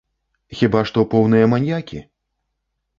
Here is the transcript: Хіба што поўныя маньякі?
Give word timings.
Хіба 0.61 0.81
што 0.91 1.05
поўныя 1.13 1.53
маньякі? 1.55 2.05